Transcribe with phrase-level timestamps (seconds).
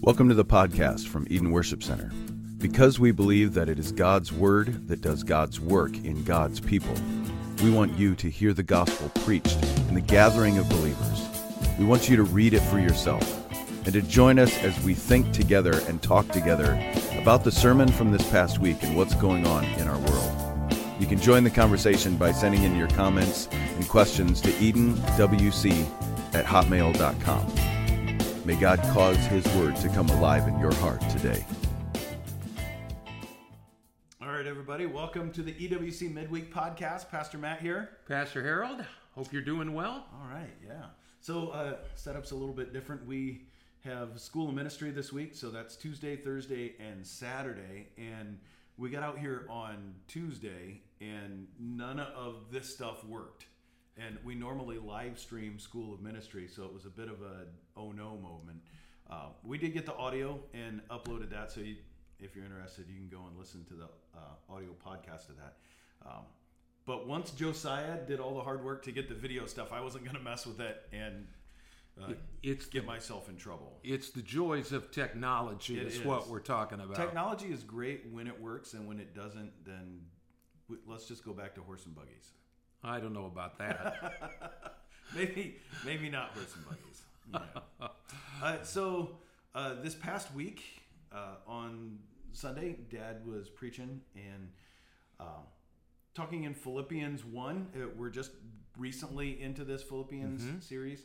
[0.00, 2.10] Welcome to the podcast from Eden Worship Center.
[2.58, 6.94] Because we believe that it is God's Word that does God's work in God's people,
[7.62, 11.28] we want you to hear the gospel preached in the gathering of believers.
[11.78, 13.22] We want you to read it for yourself
[13.84, 16.72] and to join us as we think together and talk together
[17.20, 20.42] about the sermon from this past week and what's going on in our world.
[20.98, 25.86] You can join the conversation by sending in your comments and questions to edenwc
[26.34, 27.71] at hotmail.com.
[28.44, 31.44] May God cause His word to come alive in your heart today.
[34.20, 37.08] All right, everybody, welcome to the EWC Midweek Podcast.
[37.08, 37.90] Pastor Matt here.
[38.08, 40.06] Pastor Harold, hope you're doing well.
[40.12, 40.86] All right, yeah.
[41.20, 43.06] So, uh, setup's a little bit different.
[43.06, 43.46] We
[43.84, 47.90] have school of ministry this week, so that's Tuesday, Thursday, and Saturday.
[47.96, 48.40] And
[48.76, 53.44] we got out here on Tuesday, and none of this stuff worked.
[53.98, 57.46] And we normally live stream School of Ministry, so it was a bit of a
[57.76, 58.60] oh no moment.
[59.10, 61.76] Uh, we did get the audio and uploaded that, so you,
[62.18, 65.56] if you're interested, you can go and listen to the uh, audio podcast of that.
[66.06, 66.22] Um,
[66.86, 70.04] but once Josiah did all the hard work to get the video stuff, I wasn't
[70.04, 71.26] going to mess with it and
[72.00, 73.78] uh, It's get the, myself in trouble.
[73.84, 76.04] it's the joys of technology is, is.
[76.04, 76.96] what we're talking about.
[76.96, 80.00] Technology is great when it works, and when it doesn't, then
[80.86, 82.32] let's just go back to horse and buggies.
[82.84, 84.78] I don't know about that.
[85.14, 87.02] maybe, maybe not horse and buggies.
[87.80, 87.88] Yeah.
[88.42, 89.18] uh, so
[89.54, 90.62] uh, this past week
[91.12, 91.98] uh, on
[92.32, 94.48] Sunday, Dad was preaching and
[95.20, 95.44] um,
[96.14, 97.68] talking in Philippians one.
[97.74, 98.32] Uh, we're just
[98.76, 101.04] recently into this Philippians series,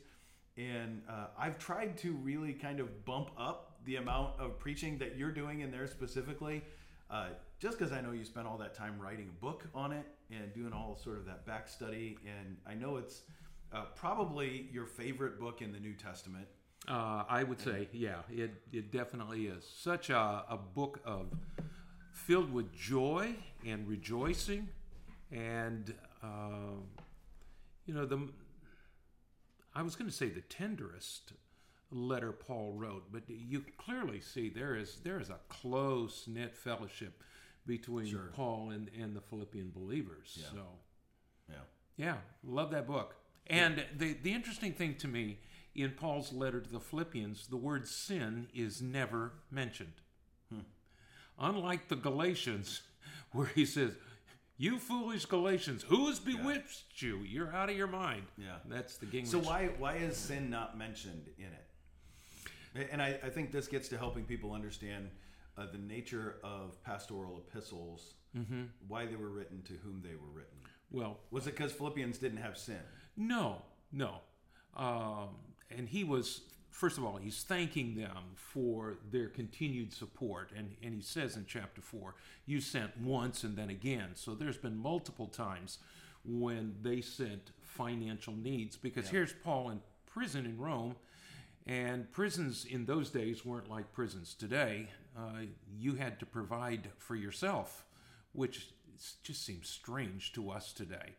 [0.58, 5.18] and uh, I've tried to really kind of bump up the amount of preaching that
[5.18, 6.64] you're doing in there specifically.
[7.10, 7.28] Uh,
[7.60, 10.54] just because I know you spent all that time writing a book on it and
[10.54, 13.22] doing all sort of that back study, and I know it's
[13.74, 16.48] uh, probably your favorite book in the New Testament.
[16.88, 19.66] uh, I would say, yeah, it, it definitely is.
[19.66, 21.28] Such a, a book of
[22.14, 23.36] filled with joy
[23.66, 24.70] and rejoicing,
[25.32, 25.94] and
[26.24, 26.78] uh,
[27.86, 28.30] you know the.
[29.76, 31.34] I was going to say the tenderest
[31.92, 37.22] letter Paul wrote, but you clearly see there is there is a close knit fellowship
[37.68, 38.32] between Sure.
[38.34, 40.38] Paul and, and the Philippian believers.
[40.40, 40.46] Yeah.
[40.52, 40.66] So
[41.50, 41.56] Yeah.
[41.98, 43.16] yeah, love that book.
[43.48, 45.40] And the the interesting thing to me
[45.76, 49.94] in Paul's letter to the Philippians, the word sin is never mentioned.
[50.52, 50.62] Hmm.
[51.40, 52.82] Unlike the Galatians,
[53.32, 53.92] where he says,
[54.58, 57.20] "You foolish Galatians, who has bewitched you?
[57.20, 58.58] You're out of your mind." Yeah.
[58.66, 59.28] that's the Gingrich.
[59.28, 62.90] So why why is sin not mentioned in it?
[62.92, 65.10] And I, I think this gets to helping people understand
[65.58, 68.14] uh, the nature of pastoral epistles,
[68.88, 70.58] why they were written, to whom they were written.
[70.92, 72.80] Well, Was it because Philippians didn't have sin?
[73.16, 74.20] No, no.
[74.76, 75.30] Um,
[75.76, 80.52] and he was, first of all, he's thanking them for their continued support.
[80.56, 82.14] And, and he says in chapter 4,
[82.46, 84.10] you sent once and then again.
[84.14, 85.80] So there's been multiple times
[86.24, 88.78] when they sent financial needs.
[88.78, 90.96] Because here's Paul in prison in Rome.
[91.66, 94.88] And prisons in those days weren't like prisons today.
[95.18, 95.46] Uh,
[95.78, 97.86] you had to provide for yourself,
[98.34, 98.70] which
[99.24, 101.16] just seems strange to us today.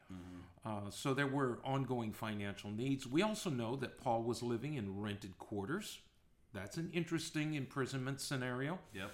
[0.65, 3.07] Uh, so there were ongoing financial needs.
[3.07, 5.99] We also know that Paul was living in rented quarters.
[6.53, 8.79] That's an interesting imprisonment scenario.
[8.95, 9.11] Yep.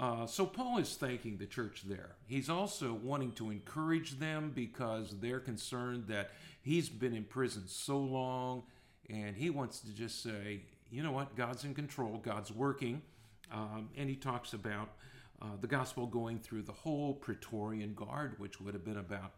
[0.00, 2.16] Uh, so Paul is thanking the church there.
[2.26, 7.98] He's also wanting to encourage them because they're concerned that he's been in prison so
[7.98, 8.64] long,
[9.08, 13.02] and he wants to just say, you know what, God's in control, God's working.
[13.52, 14.90] Um, and he talks about
[15.42, 19.32] uh, the gospel going through the whole Praetorian Guard, which would have been about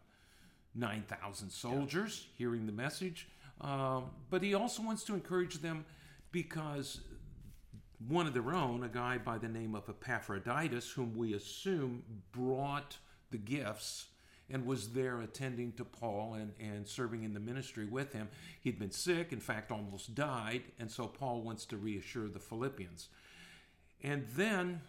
[0.75, 3.27] 9,000 soldiers hearing the message.
[3.61, 5.85] Um, but he also wants to encourage them
[6.31, 7.01] because
[8.07, 12.97] one of their own, a guy by the name of Epaphroditus, whom we assume brought
[13.31, 14.07] the gifts
[14.49, 18.29] and was there attending to Paul and, and serving in the ministry with him.
[18.61, 23.09] He'd been sick, in fact, almost died, and so Paul wants to reassure the Philippians.
[24.03, 24.81] And then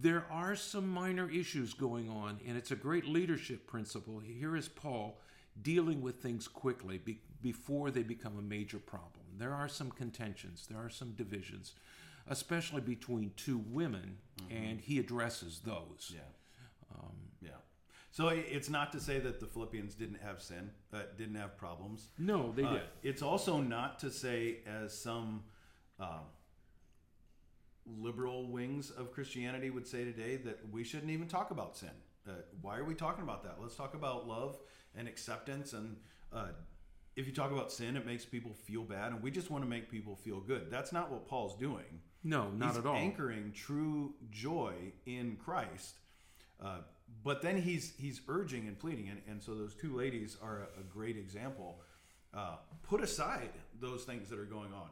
[0.00, 4.20] there are some minor issues going on, and it's a great leadership principle.
[4.20, 5.18] Here is Paul
[5.62, 9.24] dealing with things quickly be, before they become a major problem.
[9.38, 11.72] There are some contentions, there are some divisions,
[12.28, 14.18] especially between two women,
[14.50, 16.12] and he addresses those.
[16.14, 16.20] Yeah.
[17.40, 17.50] yeah.
[18.10, 22.08] So it's not to say that the Philippians didn't have sin, uh, didn't have problems.
[22.18, 22.82] No, they Uh, did.
[23.02, 25.44] It's also not to say, as some
[25.98, 26.24] um,
[27.86, 31.90] liberal wings of Christianity would say today, that we shouldn't even talk about sin.
[32.28, 33.56] Uh, why are we talking about that?
[33.60, 34.58] Let's talk about love
[34.94, 35.72] and acceptance.
[35.72, 35.96] And
[36.32, 36.48] uh,
[37.16, 39.68] if you talk about sin, it makes people feel bad, and we just want to
[39.68, 40.70] make people feel good.
[40.70, 42.00] That's not what Paul's doing.
[42.22, 42.96] No, not he's at all.
[42.96, 44.74] Anchoring true joy
[45.06, 45.98] in Christ,
[46.62, 46.78] uh,
[47.24, 50.80] but then he's he's urging and pleading, and, and so those two ladies are a,
[50.80, 51.80] a great example.
[52.32, 53.50] Uh, put aside
[53.80, 54.88] those things that are going on.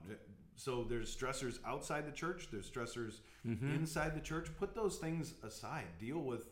[0.58, 2.48] So there's stressors outside the church.
[2.50, 3.74] There's stressors Mm-hmm.
[3.76, 4.48] inside the church.
[4.58, 5.86] Put those things aside.
[5.98, 6.48] Deal with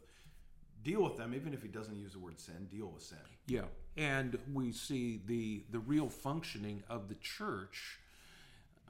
[0.82, 1.35] deal with them.
[1.35, 3.19] Even if he doesn't use the word sin, deal with sin.
[3.49, 3.67] Yeah,
[3.97, 7.99] and we see the the real functioning of the church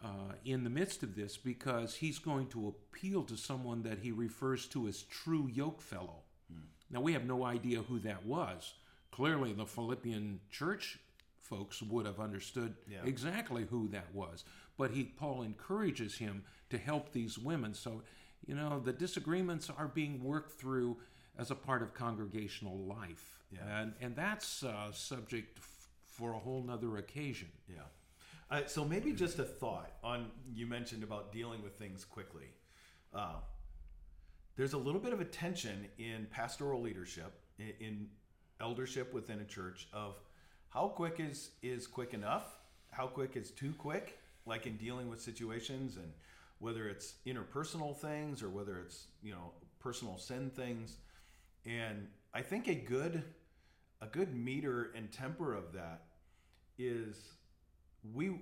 [0.04, 4.12] uh, in the midst of this because he's going to appeal to someone that he
[4.12, 6.19] refers to as true yoke fellow.
[6.90, 8.74] Now we have no idea who that was.
[9.10, 11.00] Clearly, the Philippian church
[11.46, 13.04] folks would have understood Yeah.
[13.04, 14.44] exactly who that was.
[14.76, 17.72] But he Paul encourages him to help these women.
[17.75, 18.02] So,
[18.46, 20.98] you know, the disagreements are being worked through
[21.38, 23.44] as a part of congregational life.
[23.50, 23.81] Yeah.
[23.81, 27.48] And and that's uh, subject f- for a whole nother occasion.
[27.69, 27.82] Yeah.
[28.50, 32.46] Uh, so maybe just a thought on you mentioned about dealing with things quickly.
[33.14, 33.37] Uh,
[34.56, 38.08] there's a little bit of a tension in pastoral leadership, in, in
[38.60, 40.14] eldership within a church, of
[40.70, 42.58] how quick is is quick enough,
[42.90, 46.12] how quick is too quick, like in dealing with situations, and
[46.58, 50.98] whether it's interpersonal things or whether it's you know personal sin things.
[51.64, 53.22] And I think a good
[54.02, 56.02] a good meter and temper of that
[56.78, 57.16] is
[58.14, 58.40] we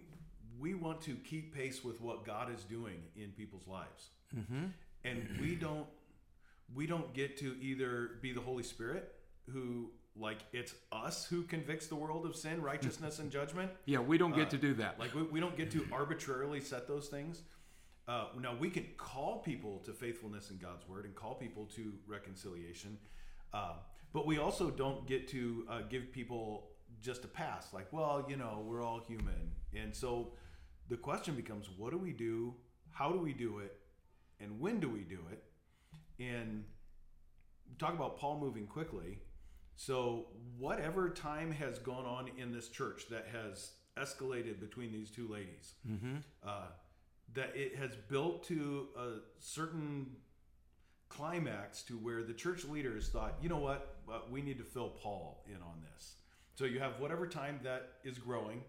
[0.58, 4.66] we want to keep pace with what God is doing in people's lives, Mm-hmm.
[5.04, 5.86] and we don't
[6.74, 9.14] we don't get to either be the Holy Spirit
[9.52, 13.70] who like it's us who convicts the world of sin, righteousness, and judgment.
[13.84, 14.98] Yeah, we don't get Uh, to do that.
[14.98, 17.42] Like we, we don't get to arbitrarily set those things.
[18.06, 21.94] Uh, now we can call people to faithfulness in God's word and call people to
[22.06, 22.98] reconciliation,
[23.52, 23.76] uh,
[24.12, 26.70] but we also don't get to uh, give people
[27.00, 27.72] just a pass.
[27.72, 30.34] Like, well, you know, we're all human, and so
[30.88, 32.54] the question becomes, what do we do?
[32.90, 33.80] How do we do it?
[34.38, 35.42] And when do we do it?
[36.20, 36.64] And
[37.78, 39.18] talk about Paul moving quickly.
[39.76, 40.26] So,
[40.58, 45.74] whatever time has gone on in this church that has escalated between these two ladies,
[45.88, 46.16] mm-hmm.
[46.46, 46.66] uh,
[47.34, 49.08] that it has built to a
[49.40, 50.06] certain
[51.08, 54.90] climax to where the church leaders thought, you know what, uh, we need to fill
[54.90, 56.14] Paul in on this.
[56.54, 58.62] So, you have whatever time that is growing.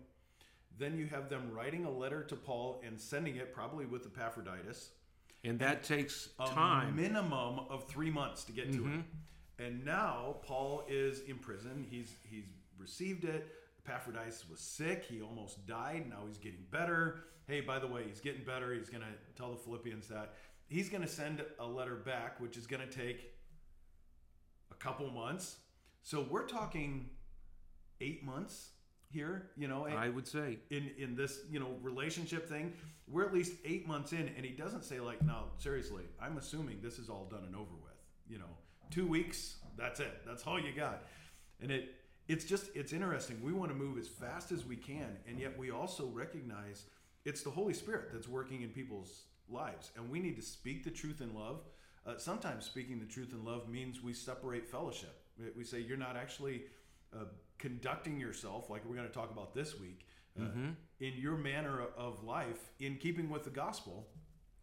[0.78, 4.90] Then you have them writing a letter to Paul and sending it, probably with Epaphroditus
[5.44, 6.96] And that takes a time.
[6.96, 9.00] minimum of three months to get to Mhm.
[9.00, 9.06] it.
[9.60, 11.86] And now Paul is in prison.
[11.90, 12.46] He's he's
[12.78, 13.48] received it.
[13.86, 15.06] Epaphroditus was sick.
[15.08, 16.06] He almost died.
[16.10, 17.22] Now he's getting better.
[17.48, 18.74] Hey, by the way, he's getting better.
[18.74, 20.34] He's going to tell the Philippians that
[20.68, 23.32] he's going to send a letter back, which is going to take
[24.72, 25.58] a couple months.
[26.02, 27.10] So we're talking
[28.02, 28.72] eight months
[29.12, 29.52] here.
[29.56, 30.58] You know, I would say.
[30.72, 32.74] in in this you know relationship thing
[33.08, 36.80] we're at least eight months in and he doesn't say like no seriously i'm assuming
[36.82, 37.94] this is all done and over with
[38.28, 38.58] you know
[38.92, 40.22] two weeks that's it.
[40.26, 41.04] That's all you got.
[41.62, 41.96] And it
[42.28, 43.40] it's just it's interesting.
[43.44, 46.86] We want to move as fast as we can and yet we also recognize
[47.24, 50.92] it's the holy spirit that's working in people's lives and we need to speak the
[50.92, 51.62] truth in love.
[52.06, 55.22] Uh, sometimes speaking the truth in love means we separate fellowship.
[55.58, 56.64] We- say you're not actually
[57.14, 57.26] uh,
[57.58, 60.06] conducting yourself like we're going to talk about this week
[60.40, 60.44] uh,
[61.00, 64.08] in your manner of life in keeping with the gospel.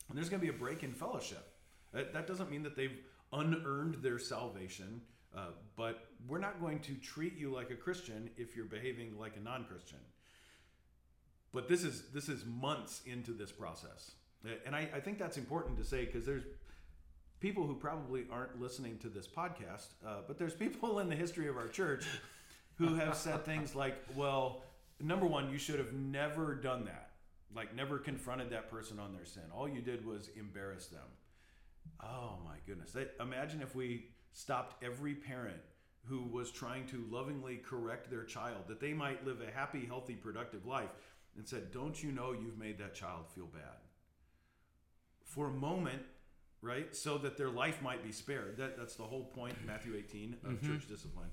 [0.08, 1.52] And there's going to be a break in fellowship.
[1.92, 2.98] That, that doesn't mean that they've
[3.32, 5.00] unearned their salvation
[5.36, 5.46] uh,
[5.76, 9.40] but we're not going to treat you like a christian if you're behaving like a
[9.40, 9.98] non-christian.
[11.54, 14.12] But this is this is months into this process.
[14.66, 16.44] And i, I think that's important to say because there's
[17.40, 21.48] people who probably aren't listening to this podcast uh, but there's people in the history
[21.48, 22.06] of our church
[22.76, 24.62] who have said things like well
[25.00, 27.08] number one you should have never done that.
[27.54, 29.42] Like never confronted that person on their sin.
[29.54, 31.08] All you did was embarrass them
[32.02, 32.92] oh my goodness.
[32.92, 35.60] That- imagine if we stopped every parent
[36.04, 40.14] who was trying to lovingly correct their child that they might live a happy healthy
[40.14, 40.90] productive life
[41.36, 43.78] and said don't you know you've made that child feel bad?
[45.24, 46.02] For a moment
[46.60, 48.56] right so that their life might be spared.
[48.56, 51.30] That, that's the whole point matthew 18 of church discipline.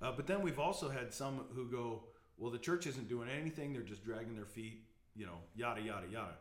[0.00, 2.04] Uh, but then we've also had some who go
[2.36, 3.72] well the church isn't doing anything.
[3.72, 4.84] They're just dragging their feet
[5.14, 6.34] you know yada yada yada.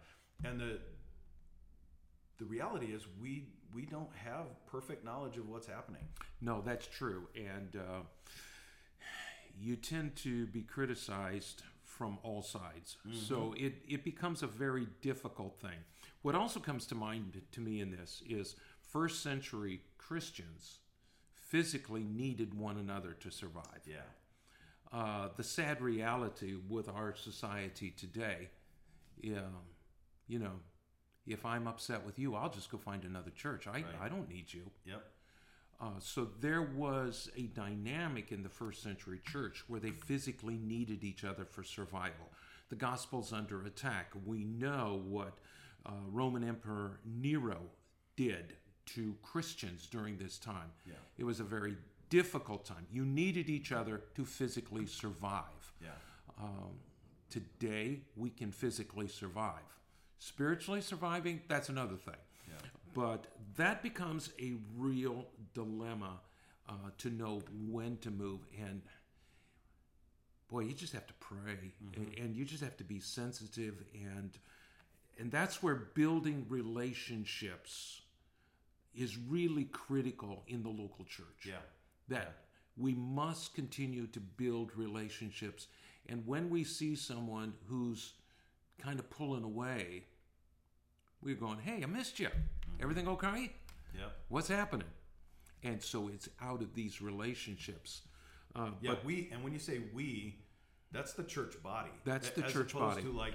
[0.43, 0.79] And the
[2.41, 6.05] the reality is we we don't have perfect knowledge of what's happening
[6.41, 7.27] No, that's true.
[7.35, 8.01] And uh,
[9.59, 12.97] you tend to be criticized from all sides.
[13.27, 15.79] So it, it becomes a very difficult thing.
[16.23, 20.79] What also comes to mind to me in this is first century Christians
[21.35, 23.83] physically needed one another to survive.
[23.85, 24.09] yeah
[24.93, 28.49] uh, the sad reality with our society today.
[29.25, 29.63] Um,
[30.27, 30.55] you know,
[31.25, 33.67] if I'm upset with you, I'll just go find another church.
[33.67, 33.85] I, Right.
[34.01, 34.71] I don't need you.
[34.85, 35.03] Yep.
[35.79, 41.03] Uh, so there was a dynamic in the first century church where they physically needed
[41.03, 42.29] each other for survival.
[42.69, 44.11] The gospel's under attack.
[44.25, 45.39] We know what
[45.85, 47.57] uh, Roman Emperor Nero
[48.15, 48.53] did
[48.87, 50.71] to Christians during this time.
[50.85, 50.93] Yeah.
[51.17, 51.77] It was a very
[52.09, 52.85] difficult time.
[52.91, 55.73] You needed each other to physically survive.
[55.81, 55.89] Yeah.
[56.39, 56.73] Um,
[57.29, 59.63] today, we can physically survive.
[60.23, 62.13] Spiritually surviving, that's another thing.
[62.47, 62.53] Yeah.
[62.93, 63.25] But
[63.57, 65.25] that becomes a real
[65.55, 66.19] dilemma
[66.69, 68.41] uh, to know when to move.
[68.55, 68.83] And
[70.47, 74.37] boy, you just have to pray, and, and you just have to be sensitive, and
[75.17, 78.01] and that's where building relationships
[78.93, 81.55] is really critical in the local church Yeah.
[82.09, 82.43] that
[82.77, 85.65] we must continue to build relationships.
[86.07, 88.13] And when we see someone who's
[88.77, 90.05] kind of pulling away,
[91.23, 92.29] we're going, hey, I missed you.
[92.81, 93.51] Everything okay?
[93.97, 94.11] Yep.
[94.29, 94.87] What's happening?
[95.63, 98.01] And so it's out of these relationships.
[98.55, 100.39] Uh, Yeah, but we and when you say we,
[100.91, 101.91] that's the church body.
[102.03, 103.03] That's the as church opposed body.
[103.03, 103.33] To like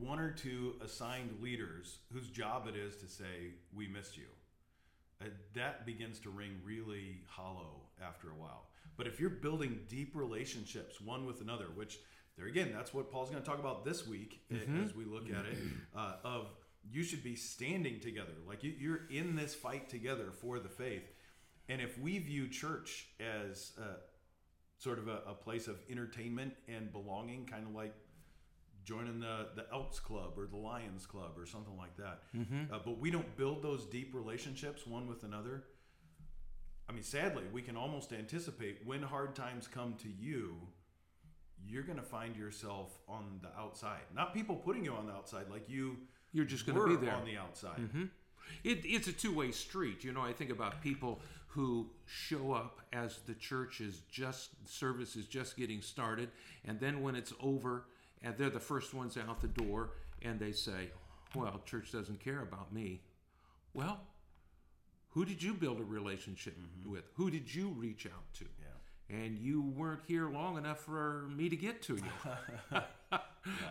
[0.00, 4.24] one or two assigned leaders whose job it is to say we missed you.
[5.20, 8.64] Uh, that begins to ring really hollow after a while.
[8.96, 11.98] But if you're building deep relationships one with another, which
[12.38, 14.84] there again, that's what Paul's going to talk about this week Mm-hmm.
[14.84, 15.58] as we look at it.
[15.94, 16.46] Uh, of
[16.90, 21.10] you should be standing together, like you, you're in this fight together for the faith.
[21.68, 23.96] And if we view church as uh,
[24.78, 27.94] sort of a, a place of entertainment and belonging, kind of like
[28.84, 32.22] joining the, the Elks Club or the Lions Club or something like that.
[32.72, 35.64] Uh, but we don't build those deep relationships one with another.
[36.88, 40.56] I mean, sadly, we can almost anticipate when hard times come to you,
[41.66, 44.02] you're going to find yourself on the outside.
[44.14, 45.96] Not people putting you on the outside, like you
[46.32, 47.14] You're just gonna be there.
[47.14, 47.78] on the outside.
[48.64, 50.04] It, it's a two-way street.
[50.04, 55.16] You know, I think about people who show up as the church is just service
[55.16, 56.28] is just getting started,
[56.64, 57.84] and then when it's over,
[58.22, 59.90] and they're the first ones out the door,
[60.22, 60.90] and they say,
[61.34, 63.02] "Well, church doesn't care about me."
[63.72, 64.00] Well,
[65.10, 67.04] who did you build a relationship with?
[67.14, 68.44] Who did you reach out to?
[68.44, 69.16] Yeah.
[69.18, 72.02] and you weren't here long enough for me to get to you.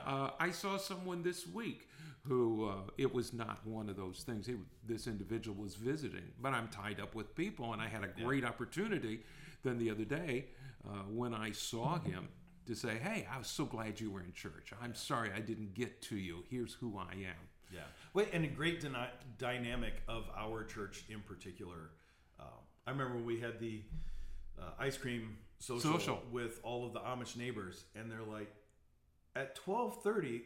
[0.05, 1.89] uh, I saw someone this week
[2.27, 4.47] who uh, it was not one of those things.
[4.47, 4.55] He,
[4.87, 8.43] this individual was visiting, but I'm tied up with people, and I had a great
[8.43, 9.21] opportunity.
[9.63, 10.45] Then the other day,
[10.87, 12.29] uh, when I saw him,
[12.67, 14.71] to say, "Hey, I was so glad you were in church.
[14.81, 16.43] I'm sorry I didn't get to you.
[16.49, 17.81] Here's who I am." Yeah.
[18.13, 21.91] Wait, and a great dyna- dynamic of our church in particular.
[22.39, 22.43] Uh,
[22.87, 23.81] I remember when we had the
[24.59, 26.21] uh, ice cream social, Social.
[26.31, 28.51] with all of the Amish neighbors, and they're like,
[29.35, 30.41] at twelve thirty,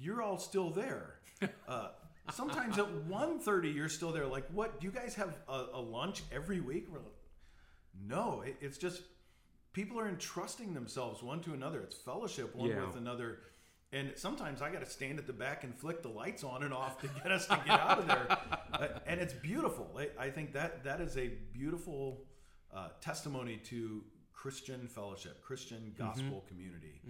[0.00, 1.14] you're all still there.
[1.68, 1.88] Uh,
[2.32, 4.26] sometimes at 1.30, you're still there.
[4.26, 4.80] Like, what?
[4.80, 6.86] Do you guys have a, a lunch every week?
[6.90, 7.12] We're like,
[8.06, 9.02] no, it, it's just
[9.74, 11.80] people are entrusting themselves one to another.
[11.80, 12.86] It's fellowship one Yeah.
[12.86, 13.40] with another.
[13.92, 16.72] And sometimes I got to stand at the back and flick the lights on and
[16.72, 18.38] off to get us to get out of there.
[18.72, 19.98] Uh, and it's beautiful.
[19.98, 22.24] I, I think that that is a beautiful
[22.74, 24.02] uh, testimony to
[24.46, 27.00] Christian fellowship, Christian gospel community.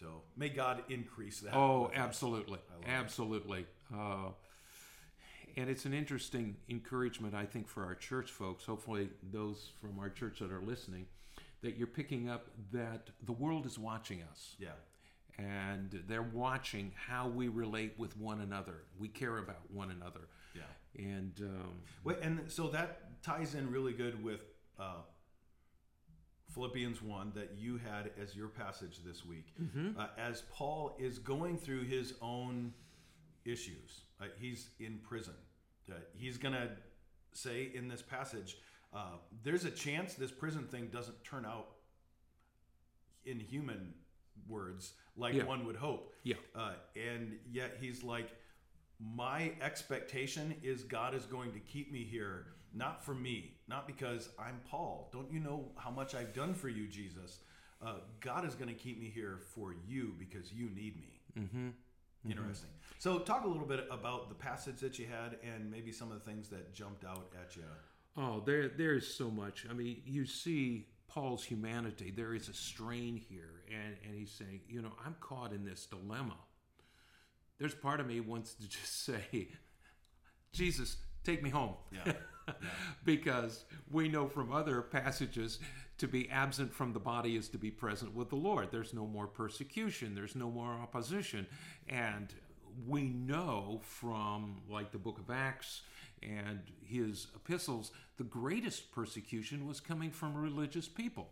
[0.00, 1.54] So may God increase that.
[1.54, 3.66] Oh, absolutely, absolutely.
[3.94, 4.30] Uh,
[5.58, 8.64] and it's an interesting encouragement, I think, for our church folks.
[8.64, 11.04] Hopefully, those from our church that are listening,
[11.60, 14.68] that you're picking up that the world is watching us, Yeah.
[15.36, 18.76] and they're watching how we relate with one another.
[18.98, 20.22] We care about one another,
[20.54, 20.62] Yeah.
[20.96, 24.40] and um, Wait, and so that ties in really good with
[24.78, 25.02] uh,
[26.62, 29.54] Philippians 1 that you had as your passage this week.
[29.96, 32.72] Uh, as Paul is going through his own
[33.44, 35.34] issues, uh, he's in prison.
[35.88, 36.68] Uh, he's going to
[37.32, 38.56] say in this passage,
[38.92, 41.68] uh, there's a chance this prison thing doesn't turn out
[43.24, 43.94] in human
[44.48, 45.44] words like Yeah.
[45.44, 46.12] one would hope.
[46.24, 46.34] Yeah.
[46.56, 48.30] Uh, and yet he's like,
[48.98, 54.28] my expectation is God is going to keep me here, not for me, not because
[54.38, 55.08] I'm Paul.
[55.12, 57.40] Don't you know how much I've done for you, Jesus?
[57.84, 61.20] Uh, God is going to keep me here for you because you need me.
[61.38, 61.68] Mm-hmm.
[62.30, 62.70] Interesting.
[62.98, 66.18] So, talk a little bit about the passage that you had and maybe some of
[66.18, 67.62] the things that jumped out at you.
[68.16, 69.64] Oh, there there is so much.
[69.70, 72.12] I mean, you see Paul's humanity.
[72.14, 75.86] There is a strain here, and and he's saying, you know, I'm caught in this
[75.86, 76.36] dilemma.
[77.58, 79.48] There's part of me wants to just say,
[80.52, 81.74] Jesus, take me home.
[81.92, 82.12] Yeah.
[83.04, 85.58] because we know from other passages
[85.98, 88.68] to be absent from the body is to be present with the Lord.
[88.70, 91.46] There's no more persecution, there's no more opposition.
[91.88, 92.32] And
[92.86, 95.82] we know from like the book of Acts
[96.22, 101.28] and his epistles, the greatest persecution was coming from religious people,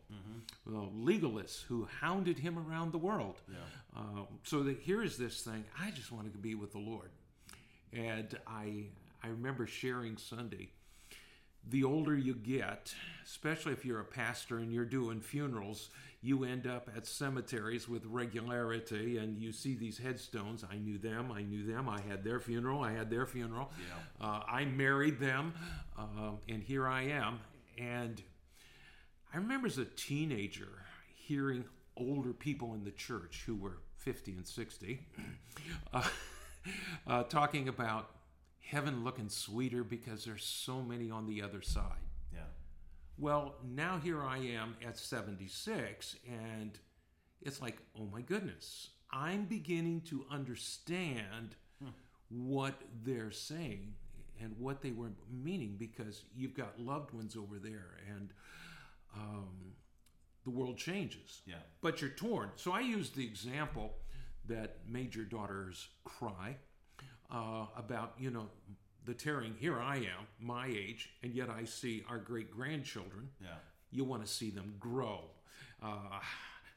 [0.65, 3.41] well, legalists who hounded him around the world.
[3.97, 7.11] Uh, so that here is this thing I just want to be with the Lord.
[7.93, 8.85] And I,
[9.23, 10.71] I remember sharing Sunday
[11.69, 12.95] the older you get,
[13.25, 15.91] especially if you're a pastor and you're doing funerals,
[16.23, 20.65] you end up at cemeteries with regularity and you see these headstones.
[20.71, 23.71] I knew them, I knew them, I had their funeral, I had their funeral.
[23.79, 24.27] Yeah.
[24.27, 25.55] Uh, I married them,
[25.99, 27.41] uh, and here I am.
[27.79, 28.23] And
[29.33, 30.69] I remember as a teenager
[31.15, 31.65] hearing
[31.97, 35.01] older people in the church who were 50 and 60
[35.93, 36.09] uh,
[37.07, 38.11] uh, talking about
[38.67, 42.11] heaven looking sweeter because there's so many on the other side.
[42.33, 42.41] Yeah.
[43.19, 46.79] Well, now here I am at 76, and
[47.41, 51.55] it's like, oh my goodness, I'm beginning to understand
[52.29, 53.95] what they're saying
[54.43, 58.31] and what they were meaning because you've got loved ones over there, and
[59.17, 59.73] um,
[60.45, 61.43] the world changes.
[61.47, 61.55] Yeah.
[61.81, 62.51] But you're torn.
[62.57, 63.95] So I used the example
[64.49, 66.57] that made your daughters cry
[67.30, 68.49] uh, about, you know,
[69.04, 69.54] the tearing.
[69.59, 73.28] Here I am, my age, and yet I see our great grandchildren.
[73.40, 73.49] Yeah.
[73.90, 75.21] You want to see them grow.
[75.83, 76.21] Uh,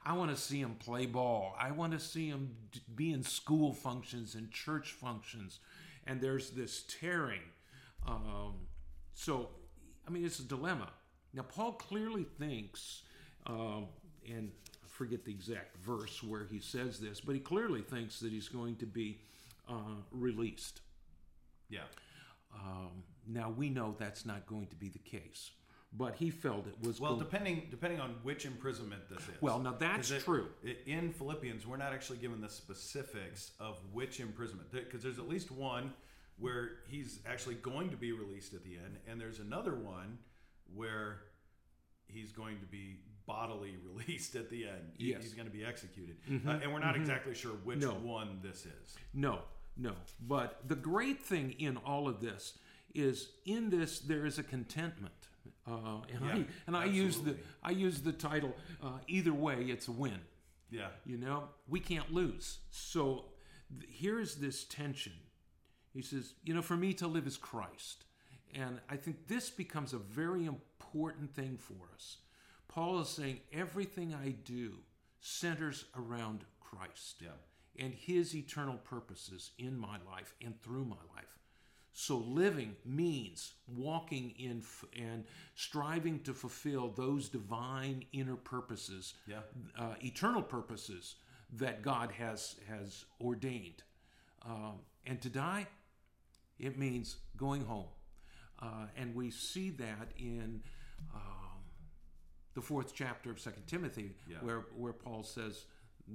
[0.05, 1.55] I want to see them play ball.
[1.59, 2.55] I want to see them
[2.95, 5.59] be in school functions and church functions.
[6.07, 7.41] And there's this tearing.
[8.07, 8.53] Um,
[9.13, 9.49] so,
[10.07, 10.89] I mean, it's a dilemma.
[11.33, 13.03] Now, Paul clearly thinks,
[13.45, 13.87] um,
[14.27, 14.51] and
[14.83, 18.47] I forget the exact verse where he says this, but he clearly thinks that he's
[18.47, 19.19] going to be
[19.69, 19.73] uh,
[20.11, 20.81] released.
[21.69, 21.81] Yeah.
[22.53, 25.51] Um, now, we know that's not going to be the case,
[25.93, 29.41] but he felt it was Well, going depending depending on which imprisonment this is.
[29.41, 30.47] Well, now that's it- true.
[30.63, 35.27] it- in Philippians, we're not actually given the specifics of which imprisonment, because there's at
[35.29, 35.93] least one
[36.37, 40.17] where he's actually going to be released at the end, and there's another one
[40.73, 41.21] where
[42.07, 44.91] he's going to be bodily released at the end.
[44.97, 45.15] Yes.
[45.15, 45.21] Mm-hmm.
[45.21, 46.15] He's going to be executed,
[46.47, 47.91] uh, and we're not exactly sure which No.
[47.91, 48.95] one this is.
[49.13, 49.39] No,
[49.79, 49.93] no.
[50.19, 52.57] But the great thing in all of this
[52.93, 55.13] is in this there is a contentment.
[55.67, 57.35] Uh, and I and I use the.
[57.63, 58.55] I use the title.
[58.83, 60.19] Uh, either way, it's a win.
[60.71, 62.59] Yeah, You know, we can't lose.
[62.69, 63.25] So
[63.79, 65.13] th- here's this tension.
[65.93, 68.05] He says, you know, for me to live is Christ.
[68.53, 72.17] And I think this becomes a very important thing for us.
[72.67, 74.73] Paul is saying everything I do
[75.21, 77.29] centers around Christ yeah,
[77.77, 81.37] and his eternal purposes in my life and through my life.
[81.91, 89.41] So living means walking in f- and striving to fulfill those divine inner purposes, Yeah.
[89.77, 91.15] uh, eternal purposes
[91.53, 93.83] that God has has ordained.
[94.43, 95.67] Um, and to die,
[96.59, 97.89] it means going home,
[98.59, 100.63] uh, and we see that in.
[101.13, 101.45] Um,
[102.55, 104.39] the fourth chapter of Second Timothy, Yeah.
[104.39, 105.65] where where Paul says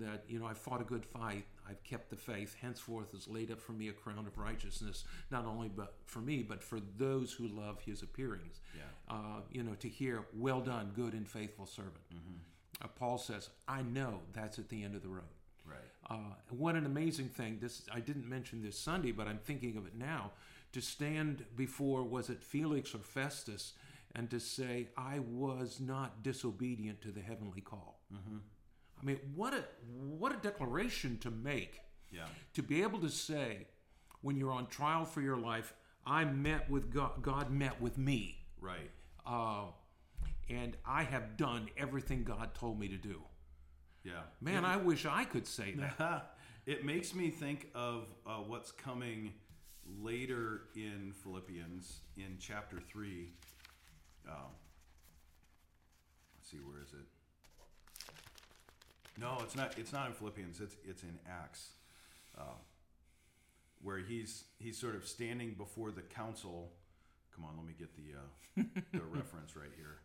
[0.01, 2.57] that you know I fought a good fight, I've kept the faith.
[2.61, 6.43] Henceforth is laid up for me a crown of righteousness, not only but for me,
[6.43, 8.61] but for those who love His appearings.
[8.77, 9.15] Yeah.
[9.15, 11.95] Uh, you know, to hear, "Well done, good and faithful servant."
[12.83, 15.25] Uh, Paul says, "I know that's at the end of the road."
[15.67, 15.79] right.
[16.11, 17.59] Uh, what an amazing thing!
[17.61, 20.33] This I didn't mention this Sunday, but I'm thinking of it now.
[20.73, 23.75] To stand before was it Felix or Festus,
[24.15, 28.01] and to say, "I was not disobedient to the heavenly call."
[29.05, 31.81] I mean, what a what a declaration to make!
[32.11, 32.25] Yeah.
[32.55, 33.67] To be able to say,
[34.23, 35.75] when you're on trial for your life,
[36.07, 37.23] I met with God.
[37.23, 38.91] God met with me, Right.
[39.27, 39.67] uh,
[40.49, 43.21] and I have done everything God told me to do.
[44.05, 44.23] Yeah.
[44.41, 46.37] Man, I wish I could say that.
[46.67, 49.33] it makes me think of uh, what's coming
[50.01, 53.33] later in Philippians in chapter 3.
[54.29, 54.35] Um,
[56.37, 57.07] let's see, where is it?
[59.19, 59.79] No, it's not.
[59.79, 60.61] It's not in Philippians.
[60.61, 61.71] It's it's in Acts,
[62.37, 62.59] uh,
[63.83, 66.73] where he's he's sort of standing before the council.
[67.35, 69.99] Come on, let me get the uh, the reference right here.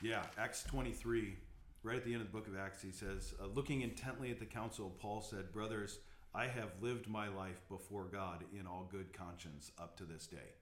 [0.00, 1.34] Yeah, Acts 23,
[1.82, 4.38] right at the end of the book of Acts, he says, uh, Looking intently at
[4.38, 5.98] the council, Paul said, Brothers,
[6.32, 10.54] I have lived my life before God in all good conscience up to this day.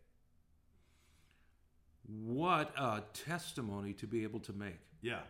[2.09, 4.79] What a testimony to be able to make.
[5.03, 5.21] Yeah.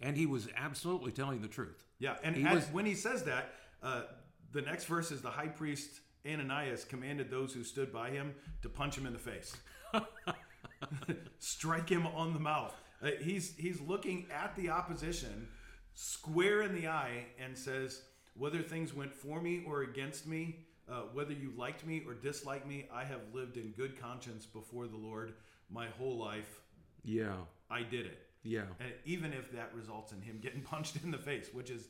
[0.00, 1.84] And he was absolutely telling the truth.
[1.98, 2.16] Yeah.
[2.24, 4.02] And He as- was- when he says that, uh,
[4.50, 8.68] the next verse is the high priest Ananias commanded those who stood by him to
[8.68, 9.56] punch him in the face,
[11.38, 12.74] strike him on the mouth.
[13.02, 15.48] Uh, he's he's looking at the opposition
[15.94, 18.02] square in the eye and says,
[18.36, 22.66] "Whether things went for me or against me, uh, whether you liked me or disliked
[22.66, 25.34] me, I have lived in good conscience before the Lord
[25.72, 26.60] my whole life.
[27.04, 27.34] Yeah.
[27.70, 28.62] I did it." Yeah.
[28.80, 31.88] And even if that results in him getting punched in the face, which is,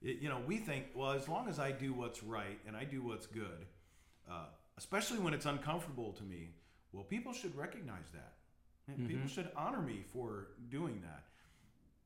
[0.00, 3.02] you know, we think, well, as long as I do what's right and I do
[3.02, 3.66] what's good,
[4.30, 6.50] uh, especially when it's uncomfortable to me,
[6.92, 8.34] well, people should recognize that.
[8.86, 9.06] And Mm-hmm.
[9.08, 11.24] People should honor me for doing that.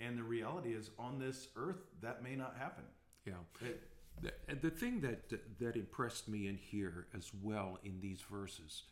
[0.04, 2.84] And the reality is, on this earth, that may not happen.
[3.24, 3.34] Yeah.
[3.60, 3.82] It,
[4.20, 8.82] The, the thing that that impressed me in here as well in these verses,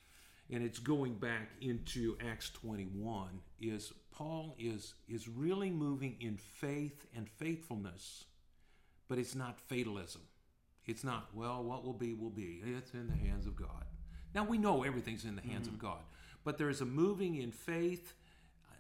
[0.53, 3.29] and it's going back into Acts 21,
[3.61, 8.25] is Paul is is really moving in faith and faithfulness,
[9.09, 10.23] but it's not fatalism.
[10.87, 12.61] It's not well, what will be will be.
[12.65, 13.85] It's in the hands of God.
[14.35, 16.01] Now we know everything's in the hands of God,
[16.45, 18.15] but there is a moving in faith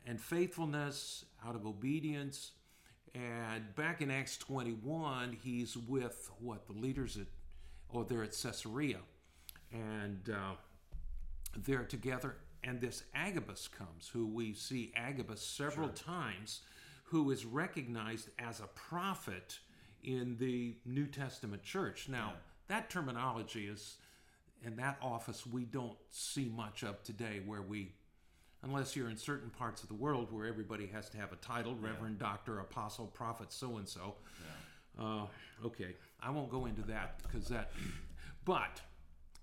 [0.06, 2.52] and faithfulness out of obedience.
[3.14, 7.26] And back in Acts 21, he's with what the leaders at,
[7.88, 8.98] or they're at Caesarea,
[9.72, 10.54] and uh,
[11.56, 12.36] they're together.
[12.62, 16.60] And this Agabus comes, who we see Agabus several times,
[17.04, 19.58] who is recognized as a prophet
[20.02, 22.08] in the New Testament church.
[22.08, 22.34] Now,
[22.68, 23.96] that terminology is,
[24.62, 27.92] in that office, we don't see much of today, where we
[28.62, 31.74] unless you're in certain parts of the world where everybody has to have a title
[31.80, 34.16] reverend doctor apostle prophet so and so
[35.64, 35.96] okay.
[36.22, 37.70] I won't go into that because that
[38.44, 38.82] but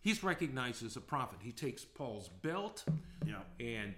[0.07, 1.39] he's recognized as a prophet.
[1.41, 2.85] He takes paul's belt
[3.25, 3.41] Yeah.
[3.59, 3.93] and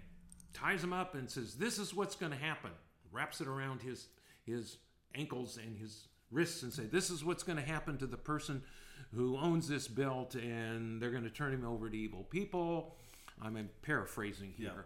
[0.53, 2.71] ties him up and says this is what's going to happen.
[3.11, 4.07] Wraps it around his
[4.43, 4.77] his
[5.13, 8.63] ankles and his wrists and say this is what's going to happen to the person
[9.13, 12.95] who owns this belt and they're going to turn him over to evil people.
[13.39, 14.85] I'm paraphrasing here.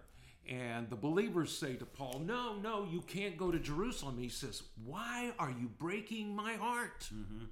[0.49, 4.17] And the believers say to paul no no you can't go to jerusalem.
[4.17, 7.07] He says why are you breaking my heart?
[7.13, 7.45] Mm-hmm.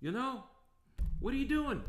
[0.00, 0.44] You know
[1.18, 1.82] what are you doing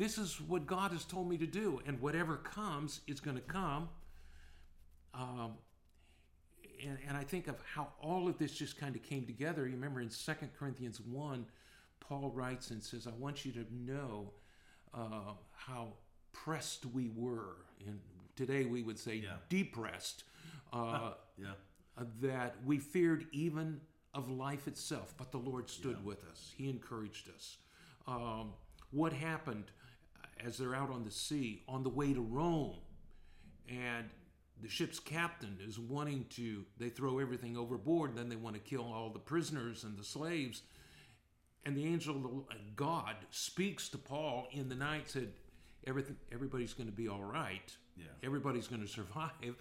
[0.00, 3.42] this is what God has told me to do, and whatever comes is going to
[3.42, 3.90] come.
[5.12, 5.52] Um,
[6.82, 9.66] and, and I think of how all of this just kind of came together.
[9.66, 11.44] You remember in 2 Corinthians 1,
[12.00, 14.30] Paul writes and says, I want you to know
[14.94, 15.88] uh, how
[16.32, 17.56] pressed we were.
[17.86, 18.00] And
[18.36, 19.36] today we would say Yeah.
[19.50, 20.24] depressed.
[20.72, 21.52] Uh, Yeah.
[21.98, 23.82] uh, that we feared even
[24.14, 26.52] of life itself, but the Lord stood with us.
[26.56, 27.58] He encouraged us.
[28.06, 28.52] Um,
[28.92, 29.70] what happened
[30.44, 32.76] as they're out on the sea on the way to Rome?
[33.68, 34.08] And
[34.62, 38.82] the ship's captain is wanting to, they throw everything overboard, then they want to kill
[38.92, 40.62] all the prisoners and the slaves.
[41.64, 45.32] And the angel of uh, God speaks to Paul in the night, said,
[45.86, 47.74] Everything, everybody's going to be all right.
[47.96, 48.04] Yeah.
[48.22, 49.54] Everybody's going to survive.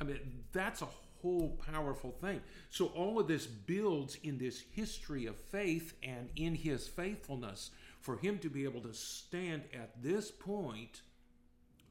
[0.00, 0.18] I mean,
[0.52, 0.88] that's a
[1.22, 2.40] whole powerful thing.
[2.70, 8.16] So all of this builds in this history of faith and in his faithfulness for
[8.16, 11.02] him to be able to stand at this point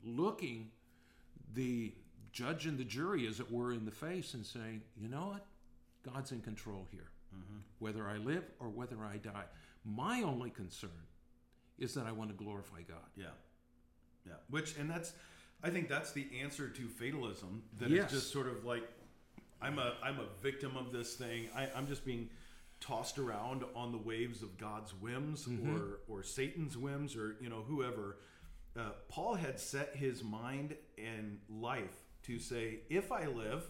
[0.03, 0.71] looking
[1.53, 1.93] the
[2.31, 5.45] judge and the jury as it were in the face and saying, "You know what?
[6.13, 7.09] God's in control here.
[7.35, 7.57] Mm-hmm.
[7.79, 9.45] Whether I live or whether I die.
[9.83, 10.89] My only concern
[11.77, 13.25] is that I want to glorify God." Yeah,
[14.25, 14.33] yeah.
[14.49, 15.13] Which and that's,
[15.63, 17.63] I think that's the answer to fatalism.
[17.79, 18.11] That is Yes.
[18.11, 18.83] just sort of like,
[19.61, 21.49] I'm a I'm a victim of this thing.
[21.55, 22.29] I, I'm just being
[22.79, 27.63] tossed around on the waves of God's whims or or Satan's whims or you know
[27.67, 28.17] whoever.
[28.75, 33.63] Uh, Paul had set his mind and life to say, if I live,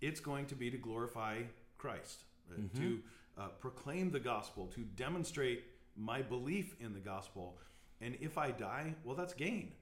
[0.00, 1.42] it's going to be to glorify
[1.78, 2.98] Christ, uh, to
[3.38, 5.64] uh, proclaim the gospel, to demonstrate
[5.96, 7.58] my belief in the gospel.
[8.00, 9.72] And if I die, well, that's gain.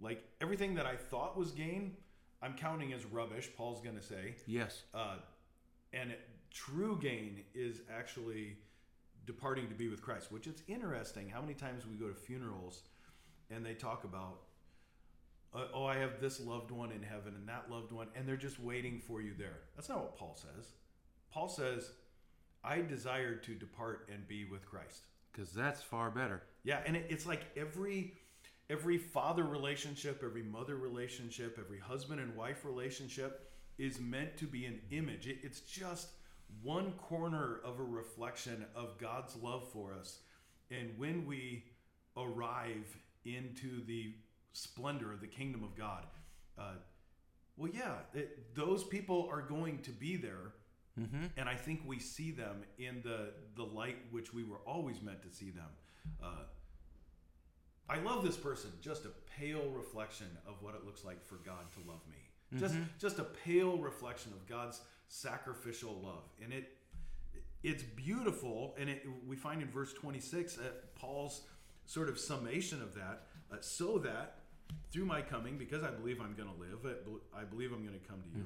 [0.00, 1.96] Like everything that I thought was gain,
[2.42, 4.34] I'm counting as rubbish, Paul's going to say.
[4.46, 4.82] Yes.
[4.94, 5.16] Uh,
[5.92, 6.14] and
[6.50, 8.56] true gain is actually
[9.26, 11.28] departing to be with Christ, which it's interesting.
[11.28, 12.82] How many times we go to funerals
[13.50, 14.40] and they talk about,
[15.54, 18.36] uh, oh, I have this loved one in heaven and that loved one, and they're
[18.36, 19.58] just waiting for you there.
[19.76, 20.72] That's not what Paul says.
[21.32, 21.90] Paul says,
[22.62, 25.02] I desire to depart and be with Christ.
[25.32, 26.42] Because that's far better.
[26.64, 28.14] Yeah, and it, it's like every
[28.68, 34.66] every father relationship, every mother relationship, every husband and wife relationship is meant to be
[34.66, 35.26] an image.
[35.26, 36.08] It, it's just
[36.62, 40.20] one corner of a reflection of God's love for us.
[40.70, 41.64] And when we
[42.16, 44.14] arrive into the
[44.52, 46.06] splendor of the kingdom of God,
[46.58, 46.74] uh,
[47.56, 50.52] well, yeah, it, those people are going to be there
[51.36, 55.22] and I think we see them in the the light which we were always meant
[55.22, 55.68] to see them.
[56.22, 56.44] Uh,
[57.88, 61.70] I love this person, just a pale reflection of what it looks like for God
[61.74, 62.29] to love me.
[62.58, 66.76] Just just a pale reflection of God's sacrificial love, and it
[67.62, 68.74] it's beautiful.
[68.78, 70.62] And it, we find in verse twenty six uh,
[70.94, 71.42] Paul's
[71.86, 74.36] sort of summation of that, uh, so that
[74.92, 76.96] through my coming, because I believe I'm going to live,
[77.36, 78.44] I believe I'm going to come to you.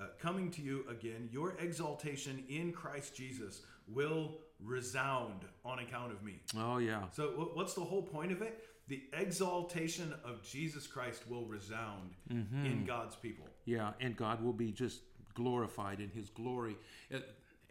[0.00, 6.22] Uh, coming to you again, your exaltation in Christ Jesus will resound on account of
[6.22, 6.40] me.
[6.58, 7.02] Oh yeah.
[7.12, 8.64] So, wh- what's the whole point of it?
[8.92, 13.46] The exaltation of Jesus Christ will resound in God's people.
[13.64, 15.00] Yeah, and God will be just
[15.32, 16.76] glorified in His glory.
[17.10, 17.20] Uh,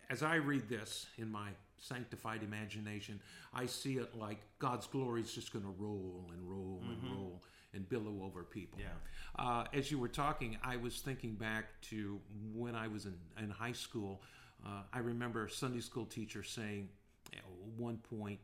[0.09, 3.19] As I read this in my sanctified imagination,
[3.53, 7.43] I see it like God's glory is just going to roll and roll and roll
[7.75, 8.79] and billow over people.
[8.79, 8.87] Yeah.
[9.37, 12.19] Uh, as you were talking, I was thinking back to
[12.51, 14.23] when I was in, in high school.
[14.65, 16.89] Uh, I remember a Sunday school teacher saying
[17.33, 17.43] at
[17.77, 18.39] one point,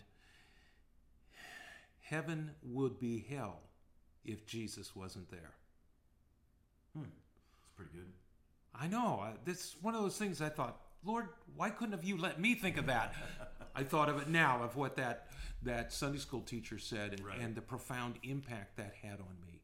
[2.10, 3.60] Heaven would be hell
[4.24, 5.54] if Jesus wasn't there.
[6.96, 8.12] It's pretty good.
[8.74, 9.20] I know.
[9.20, 12.39] I- This is one of those things I thought, Lord, why couldn't have you let
[12.39, 13.13] me think of that?
[13.76, 15.28] I thought of it now of what that
[15.63, 17.39] that Sunday school teacher said and, Right.
[17.39, 19.62] and the profound impact that had on me.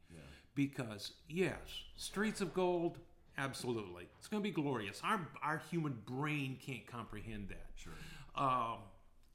[0.56, 1.58] Because yes,
[1.96, 3.00] streets of gold,
[3.38, 5.02] absolutely, it's going to be glorious.
[5.04, 7.72] Our our human brain can't comprehend that.
[7.76, 7.94] Sure.
[8.36, 8.80] Um,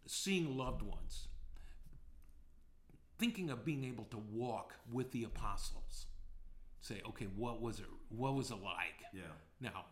[0.06, 1.26] seeing loved ones,
[3.18, 6.06] thinking of being able to walk with the apostles.
[6.80, 7.86] Say, okay, what was it?
[8.08, 9.02] What was it like?
[9.12, 9.22] Yeah.
[9.60, 9.84] Now,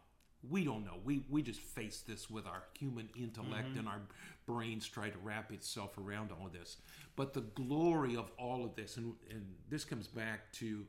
[0.49, 0.99] we don't know.
[1.05, 3.79] We we just face this with our human intellect Mm-hmm.
[3.81, 4.01] and our
[4.47, 6.77] brains try to wrap itself around all of this.
[7.17, 10.87] But the glory of all of this, and, and this comes back to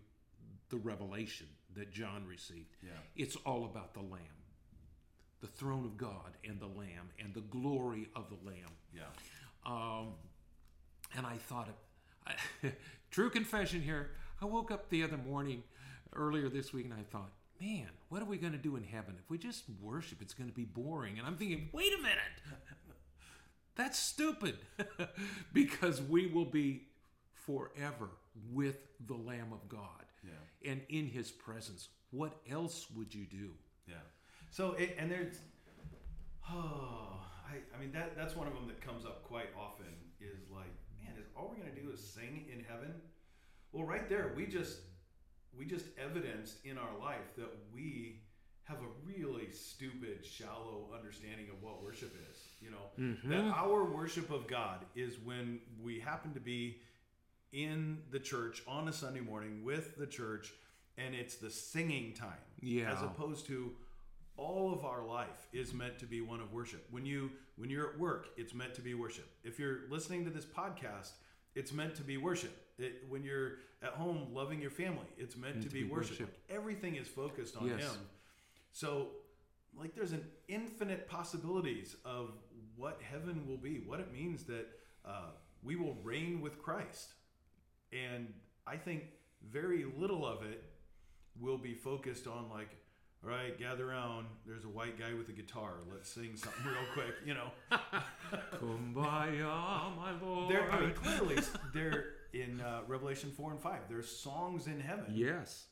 [0.69, 2.75] the revelation that John received.
[2.83, 2.89] Yeah.
[3.15, 4.37] It's all about the Lamb,
[5.41, 8.69] the throne of God and the Lamb, and the glory of the Lamb.
[8.93, 9.01] Yeah.
[9.65, 10.09] Um,
[11.15, 11.69] and I thought,
[12.27, 12.71] I,
[13.11, 14.11] true confession here.
[14.41, 15.63] I woke up the other morning
[16.15, 19.15] earlier this week and I thought, man, what are we going to do in heaven?
[19.23, 21.17] If we just worship, it's going to be boring.
[21.17, 22.17] And I'm thinking, wait a minute.
[23.75, 24.57] That's stupid
[25.53, 26.87] because we will be
[27.33, 28.09] forever
[28.51, 30.71] with the Lamb of God Yeah.
[30.71, 31.89] and in his presence.
[32.11, 33.51] What else would you do?
[33.87, 33.95] Yeah.
[34.51, 35.37] So it, and there's
[36.49, 39.85] oh I, I mean that that's one of them that comes up quite often
[40.19, 40.73] is like
[41.37, 42.93] all we're gonna do is sing in heaven?
[43.71, 44.79] Well, right there we just
[45.57, 48.21] we just evidenced in our life that we
[48.63, 52.37] have a really stupid, shallow understanding of what worship is.
[52.61, 53.29] You know mm-hmm.
[53.29, 56.77] that our worship of God is when we happen to be
[57.53, 60.53] in the church on a Sunday morning with the church,
[60.97, 62.91] and it's the singing time Yeah.
[62.91, 63.71] as opposed to
[64.35, 67.89] all of our life is meant to be one of worship when you when you're
[67.89, 71.13] at work it's meant to be worship if you're listening to this podcast
[71.57, 75.61] it's meant to be worship it, when you're at home loving your family it's meant
[75.61, 76.29] to, be, worship, worship.
[76.49, 77.81] Like, everything is focused on Yes.
[77.81, 77.99] him
[78.71, 79.07] so
[79.79, 82.31] like there's an infinite possibilities of
[82.75, 84.67] what heaven will be what it means that
[85.05, 85.31] uh,
[85.63, 87.13] we will reign with christ
[87.91, 88.33] and
[88.65, 89.03] i think
[89.51, 90.63] very little of it
[91.39, 92.69] will be focused on like
[93.27, 94.27] all right gather around.
[94.45, 95.73] There's a white guy with a guitar.
[95.91, 97.49] Let's sing something real quick you know.
[98.55, 100.49] Kumbaya, my Lord.
[100.51, 101.37] there i mean clearly
[101.73, 105.05] there in uh, revelation 4 and 5 there's songs in heaven.
[105.13, 105.65] Yes.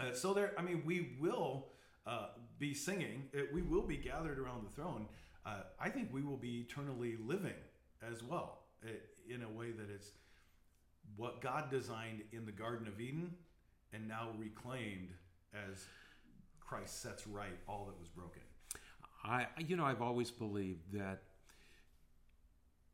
[0.00, 1.68] uh, so there i mean we will
[2.06, 3.28] uh, be singing.
[3.36, 5.06] Uh, we will be gathered around the throne.
[5.44, 7.60] Uh, i think we will be eternally living
[8.10, 8.90] as well uh,
[9.28, 10.10] in a way that it's
[11.16, 13.34] what god designed in the garden of eden
[13.92, 15.10] and now reclaimed
[15.52, 15.84] as
[16.72, 18.40] christ sets right all that was broken.
[19.24, 21.22] I, you know, I've always believed that,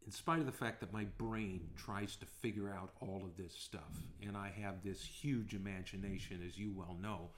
[0.05, 3.55] in spite of the fact that my brain tries to figure out all of this
[3.55, 3.95] stuff,
[4.27, 7.31] and I have this huge imagination, as you well know,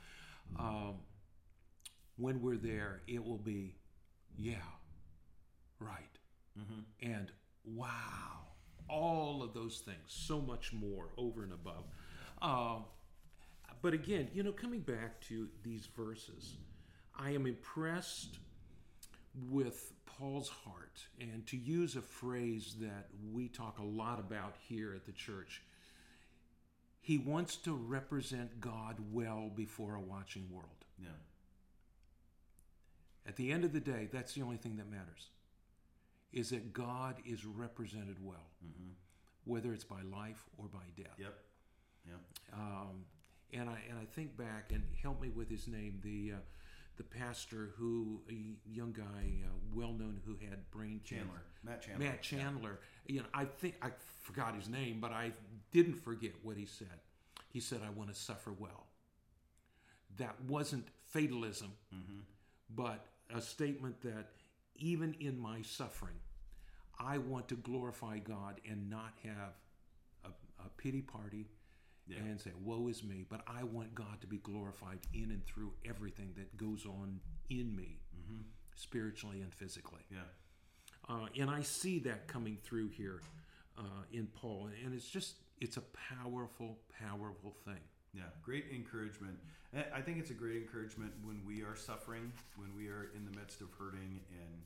[0.59, 0.95] um,
[2.17, 3.75] when we're there, it will be,
[4.37, 4.55] yeah,
[5.79, 6.19] right,
[7.03, 7.31] and
[7.65, 8.47] wow,
[8.89, 11.85] all of those things, so much more over and above.
[12.43, 12.85] Um,
[13.83, 16.57] but again, you know, coming back to these verses,
[17.19, 18.39] I am impressed
[19.51, 24.93] with Paul's heart, and to use a phrase that we talk a lot about here
[24.95, 25.63] at the church,
[27.01, 30.85] he wants to represent God well before a watching world.
[30.99, 31.09] yeah
[33.27, 35.29] At the end of the day, that's the only thing that matters.
[36.33, 38.47] Is that God is represented well,
[39.45, 41.19] whether it's by life or by death.
[41.19, 41.39] yep
[42.07, 42.21] yep
[42.53, 43.05] Um,
[43.53, 46.41] and I and I think back and help me with his name the uh,
[46.97, 51.25] the pastor who a young guy, uh, well known, who had brain cancer.
[51.25, 52.05] Chandler, Matt Chandler.
[52.05, 52.81] Matt Chandler.
[53.07, 53.91] You know, I think I
[54.23, 55.33] forgot his name, but I
[55.73, 57.01] didn't forget what he said.
[57.49, 58.87] He said, "I want to suffer well."
[60.19, 61.73] That wasn't fatalism,
[62.75, 64.33] but a statement that
[64.77, 66.17] even in my suffering,
[66.99, 69.55] I want to glorify God and not have
[70.25, 70.29] a,
[70.65, 71.47] a pity party
[72.19, 75.73] and say, "Woe is me!" But I want God to be glorified in and through
[75.85, 78.01] everything that goes on in me,
[78.75, 80.03] spiritually and physically.
[80.11, 80.19] Yeah.
[81.09, 83.21] Uh, and I see that coming through here
[83.79, 85.83] uh, in Paul, and it's just it's a
[86.23, 87.81] powerful, powerful thing.
[88.13, 89.39] Yeah, great encouragement.
[89.95, 93.39] I think it's a great encouragement when we are suffering, when we are in the
[93.39, 94.63] midst of hurting, and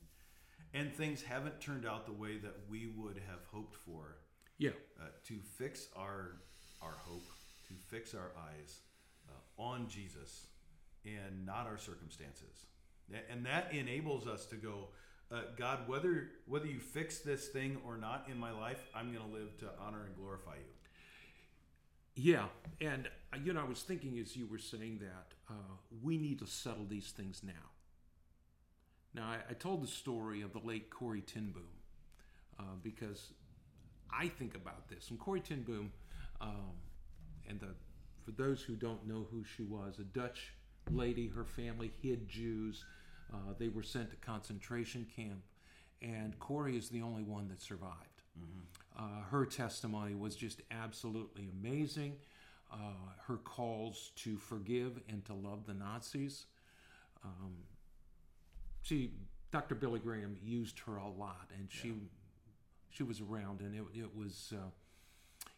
[0.73, 4.17] and things haven't turned out the way that we would have hoped for.
[4.57, 6.41] Yeah, Uh, to fix our
[6.81, 7.27] our hope,
[7.67, 8.81] to fix our eyes
[9.29, 10.47] uh, on Jesus
[11.05, 12.65] and not our circumstances,
[13.29, 14.89] and that enables us to go.
[15.31, 19.25] Uh, God, whether whether you fix this thing or not in my life, I'm going
[19.27, 20.73] to live to honor and glorify you.
[22.15, 22.45] yeah,
[22.79, 26.39] and uh, you know, I was thinking as you were saying that uh, we need
[26.39, 27.53] to settle these things now.
[29.13, 31.63] Now, I, I told the story of the late Corrie ten Boom
[32.59, 33.33] uh, because
[34.11, 35.91] I think about this, and Corrie ten Boom,
[36.39, 36.73] um,
[37.49, 37.67] and the
[38.23, 40.53] for those who don't know who she was, a Dutch
[40.91, 41.27] lady.
[41.27, 42.83] Her family hid Jews.
[43.31, 45.43] Uh, they were sent to concentration camp,
[46.01, 48.21] and Corrie is the only one that survived.
[48.97, 52.13] Uh, her testimony was just absolutely amazing.
[52.71, 52.93] Uh,
[53.27, 56.45] her calls to forgive and to love the Nazis.
[57.23, 57.53] Um,
[58.81, 59.11] she,
[59.51, 59.75] Dr.
[59.75, 61.93] Billy Graham used her a lot, and she
[62.89, 64.69] she was around, and it, it was uh,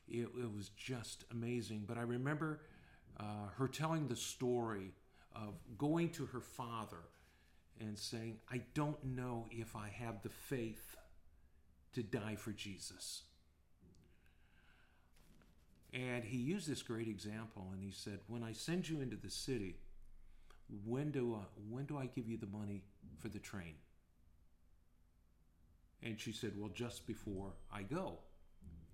[0.07, 1.85] it, it was just amazing.
[1.87, 2.61] But I remember
[3.19, 4.93] uh, her telling the story
[5.35, 7.03] of going to her father
[7.79, 10.95] and saying, "I don't know if I have the faith
[11.93, 13.23] to die for Jesus."
[15.93, 19.29] And he used this great example, and he said, "When I send you into the
[19.29, 19.77] city,
[20.85, 22.83] when do I, when do I give you the money
[23.19, 23.75] for the train?"
[26.03, 28.19] And she said, "Well, just before I go."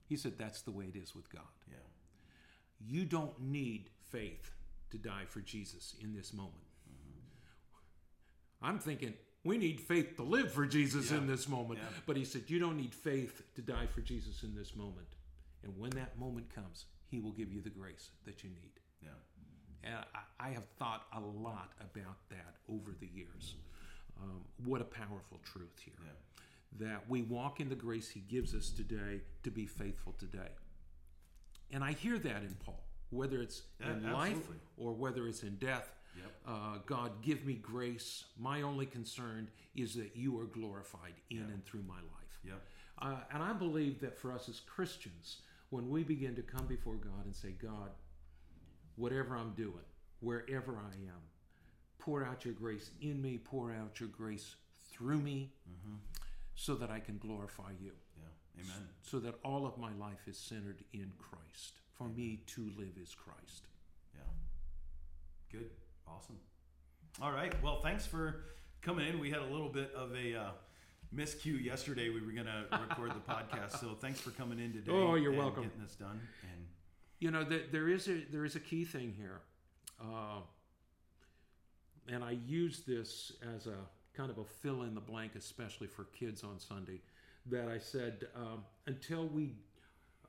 [0.07, 1.43] He said, "That's the way it is with God.
[1.69, 1.77] Yeah,
[2.79, 4.51] You don't need faith
[4.91, 6.63] to die for Jesus in this moment."
[8.61, 9.13] I'm thinking
[9.43, 11.79] we need faith to live for Jesus in this moment.
[11.81, 11.89] Yeah.
[12.05, 15.07] But he said, You don't need faith to die for Jesus in this moment.
[15.63, 18.71] And when that moment comes, he will give you the grace that you need.
[19.01, 19.09] yeah,
[19.83, 19.95] And
[20.39, 23.55] I, I have thought a lot about that over the years.
[24.21, 25.93] Um, what a powerful truth here.
[26.05, 26.11] yeah,
[26.79, 30.49] That we walk in the grace he gives us today to be faithful today.
[31.71, 35.55] And I hear that in Paul, whether it's Yeah, in life or whether it's in
[35.57, 35.91] death.
[36.15, 36.31] Yep.
[36.47, 38.25] Uh, God, give me grace.
[38.37, 42.39] My only concern is that you are glorified in and through my life.
[42.43, 42.53] yeah,
[42.99, 46.95] Uh, and I believe that for us as Christians, when we begin to come before
[46.95, 47.89] God and say, God,
[48.95, 49.85] whatever I'm doing,
[50.19, 51.21] wherever I am,
[51.97, 54.55] pour out your grace in me, pour out your grace
[54.91, 55.51] through me,
[56.55, 58.63] so that I can glorify you, yeah.
[58.63, 58.87] Amen.
[59.01, 61.73] so that all of my life is centered in Christ.
[61.97, 63.67] For me to live is Christ.
[64.13, 64.21] Yeah.
[65.59, 65.69] Good.
[66.07, 66.37] Awesome.
[67.21, 67.53] All right.
[67.63, 68.45] Well, thanks for
[68.81, 69.19] coming in.
[69.19, 70.49] We had a little bit of a uh,
[71.15, 72.09] miscue yesterday.
[72.09, 74.91] We were going to record the podcast, so thanks for coming in today.
[74.91, 75.63] Oh, you're and welcome.
[75.63, 76.19] Getting this done.
[76.51, 76.65] And
[77.19, 79.41] You know, there, there is a there is a key thing here,
[80.01, 80.41] uh,
[82.07, 83.77] and I use this as a
[84.15, 87.01] kind of a fill in the blank, especially for kids on Sunday.
[87.47, 89.55] That I said um, until we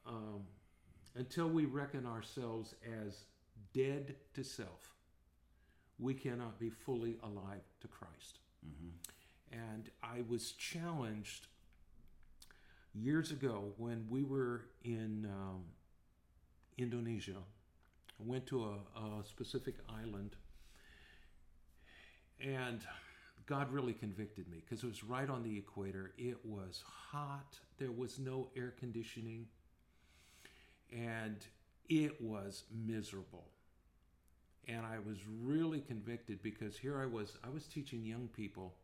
[0.07, 0.43] um,
[1.15, 2.75] until we reckon ourselves
[3.07, 3.25] as
[3.73, 4.93] dead to self,
[5.99, 8.41] we cannot be fully alive to Christ.
[9.53, 11.47] And I was challenged
[12.95, 15.27] years ago when we were in.
[15.31, 15.65] Um,
[16.79, 17.37] Indonesia.
[18.21, 20.37] I went to a, a specific island,
[22.41, 22.81] and
[23.47, 26.13] God really convicted me because it was right on the equator.
[26.17, 29.47] It was hot, there was no air conditioning,
[30.91, 31.37] and
[31.89, 33.45] it was miserable.
[34.67, 38.75] And I was really convicted because here I was, I was teaching young people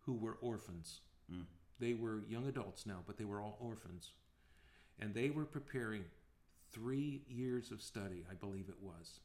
[0.00, 1.00] who were orphans.
[1.32, 1.44] Mm.
[1.78, 4.10] They were young adults now, but they were all orphans.
[4.98, 6.04] And they were preparing
[6.72, 9.20] three years of study, I believe it was,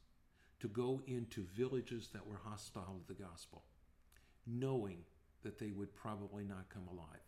[0.60, 3.64] to go into villages that were hostile to the gospel,
[4.48, 5.00] knowing
[5.44, 7.20] that they would probably not come alive.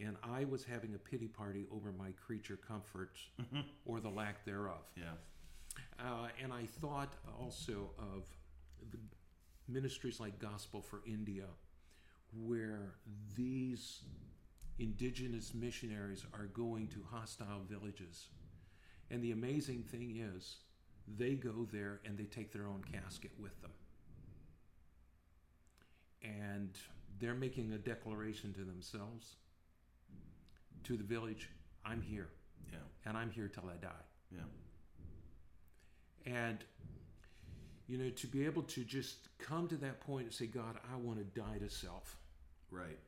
[0.00, 3.20] And I was having a pity party over my creature comforts
[3.84, 4.86] or the lack thereof.
[4.96, 5.12] yeah,
[5.98, 8.22] Uh, and I thought also of
[8.90, 8.98] the
[9.68, 11.44] ministries like Gospel for India,
[12.32, 12.94] where
[13.36, 14.00] these
[14.78, 18.28] indigenous missionaries are going to hostile villages.
[19.10, 20.60] And the amazing thing is,
[21.18, 23.72] they go there and they take their own casket with them.
[26.22, 26.76] And
[27.18, 29.36] they're making a declaration to themselves,
[30.84, 31.50] to the village
[31.84, 32.28] I'm here,
[32.72, 32.78] Yeah.
[33.06, 34.04] and I'm here till I die.
[34.30, 34.40] Yeah.
[36.26, 36.64] And,
[37.86, 40.96] you know, to be able to just come to that point and say, God, I
[40.96, 42.16] want to die to self
[42.70, 42.98] Right.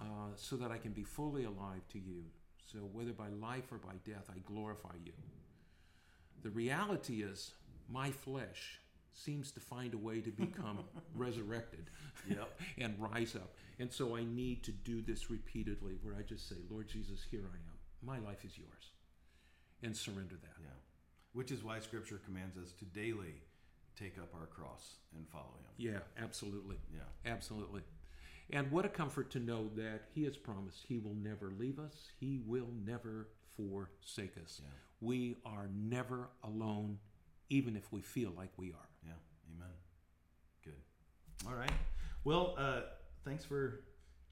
[0.00, 2.24] uh, so that I can be fully alive to you.
[2.66, 5.12] So whether by life or by death, I glorify you.
[6.42, 7.52] The reality is,
[7.88, 8.80] my flesh
[9.12, 10.78] seems to find a way to become
[11.14, 11.90] resurrected
[12.28, 12.60] Yep.
[12.78, 13.54] and rise up.
[13.78, 17.44] And so I need to do this repeatedly where I just say, Lord Jesus, here
[17.44, 17.78] I am.
[18.02, 18.90] My life is yours.
[19.82, 20.56] And surrender that.
[20.60, 20.68] Yeah.
[21.32, 23.34] Which is why Scripture commands us to daily
[23.98, 25.72] take up our cross and follow Him.
[25.92, 26.76] Yeah, absolutely.
[26.94, 27.30] Yeah.
[27.30, 27.82] Absolutely.
[28.52, 32.08] And what a comfort to know that He has promised He will never leave us,
[32.18, 34.60] He will never forsake us.
[34.62, 34.68] Yeah.
[35.00, 36.98] We are never alone,
[37.48, 38.89] even if we feel like we are.
[39.56, 39.74] Amen.
[40.64, 40.74] Good.
[41.46, 41.72] All right.
[42.24, 42.82] Well, uh,
[43.24, 43.84] thanks for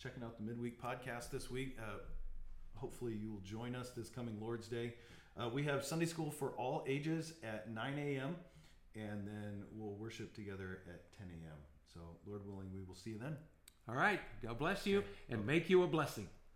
[0.03, 1.77] checking out the midweek podcast this week.
[1.81, 1.99] Uh,
[2.75, 4.95] hopefully, you will join us this coming Lord's Day.
[5.39, 8.37] Uh, we have Sunday school for all ages at 9 a.m.,
[8.95, 11.57] and then we'll worship together at 10 a.m.
[11.93, 13.37] So, Lord willing, we will see you then.
[13.89, 14.21] All right.
[14.43, 16.29] God bless you and make you a blessing.